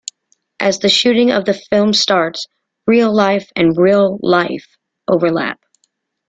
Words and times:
As 0.59 0.79
the 0.79 0.89
shooting 0.89 1.29
of 1.29 1.45
the 1.45 1.53
film 1.53 1.93
starts, 1.93 2.47
reel 2.87 3.15
life 3.15 3.47
and 3.55 3.77
real 3.77 4.17
life 4.23 4.65
overlap. 5.07 5.59